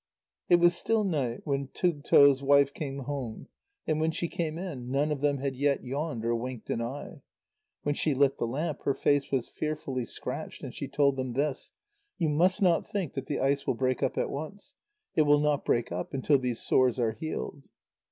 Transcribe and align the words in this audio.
It 0.49 0.55
was 0.55 0.75
still 0.75 1.03
night 1.03 1.41
when 1.43 1.67
Tugto's 1.67 2.41
wife 2.41 2.73
came 2.73 3.03
home, 3.03 3.47
and 3.85 4.01
when 4.01 4.09
she 4.09 4.27
came 4.27 4.57
in, 4.57 4.89
none 4.89 5.11
of 5.11 5.21
them 5.21 5.37
had 5.37 5.55
yet 5.55 5.83
yawned 5.83 6.25
or 6.25 6.33
winked 6.33 6.71
an 6.71 6.81
eye. 6.81 7.21
When 7.83 7.93
she 7.93 8.15
lit 8.15 8.39
the 8.39 8.47
lamp, 8.47 8.81
her 8.81 8.95
face 8.95 9.31
was 9.31 9.47
fearfully 9.47 10.05
scratched, 10.05 10.63
and 10.63 10.73
she 10.73 10.87
told 10.87 11.17
them 11.17 11.33
this: 11.33 11.71
"You 12.17 12.29
must 12.29 12.63
not 12.63 12.87
think 12.89 13.13
that 13.13 13.27
the 13.27 13.39
ice 13.39 13.67
will 13.67 13.75
break 13.75 14.01
up 14.01 14.17
at 14.17 14.31
once; 14.31 14.73
it 15.13 15.21
will 15.21 15.39
not 15.39 15.65
break 15.65 15.91
up 15.91 16.15
until 16.15 16.39
these 16.39 16.59
sores 16.63 16.99
are 16.99 17.11
healed." 17.11 17.61